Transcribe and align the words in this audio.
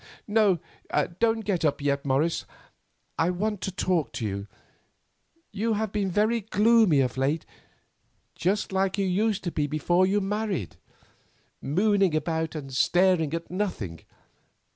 "No, 0.27 0.57
don't 1.19 1.45
get 1.45 1.63
up 1.63 1.79
yet, 1.79 2.05
Morris; 2.05 2.45
I 3.19 3.29
want 3.29 3.61
to 3.61 3.71
talk 3.71 4.11
to 4.13 4.25
you. 4.25 4.47
You 5.51 5.73
have 5.73 5.91
been 5.91 6.09
very 6.09 6.41
gloomy 6.41 7.01
of 7.01 7.17
late, 7.17 7.45
just 8.33 8.71
like 8.71 8.97
you 8.97 9.05
used 9.05 9.43
to 9.43 9.51
be 9.51 9.67
before 9.67 10.07
you 10.07 10.19
married, 10.19 10.77
mooning 11.61 12.15
about 12.15 12.55
and 12.55 12.73
staring 12.73 13.31
at 13.35 13.51
nothing. 13.51 13.99